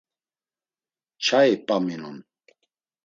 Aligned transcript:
Çai 1.23 1.53
p̌aminon. 1.65 2.17